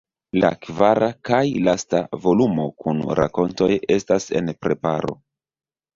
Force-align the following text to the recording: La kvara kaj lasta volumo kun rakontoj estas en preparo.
La 0.43 0.49
kvara 0.67 1.09
kaj 1.29 1.41
lasta 1.67 2.01
volumo 2.25 2.67
kun 2.85 3.05
rakontoj 3.21 3.69
estas 3.97 4.29
en 4.41 4.51
preparo. 4.65 5.15